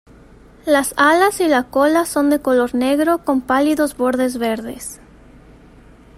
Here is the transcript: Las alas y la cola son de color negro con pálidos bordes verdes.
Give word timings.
Las 0.65 0.95
alas 0.97 1.39
y 1.41 1.47
la 1.47 1.61
cola 1.69 2.05
son 2.07 2.31
de 2.31 2.39
color 2.41 2.73
negro 2.73 3.19
con 3.23 3.39
pálidos 3.39 3.95
bordes 3.95 4.39
verdes. 4.39 4.99